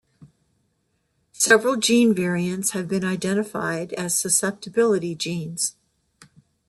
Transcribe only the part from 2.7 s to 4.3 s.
have been identified as